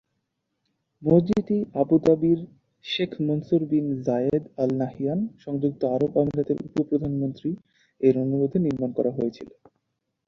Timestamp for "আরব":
5.95-6.11